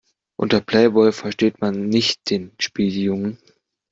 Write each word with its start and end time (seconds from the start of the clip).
Unter 0.35 0.61
Playboy 0.61 1.11
versteht 1.11 1.61
man 1.61 1.87
nicht 1.87 2.31
den 2.31 2.53
Spieljungen. 2.59 3.37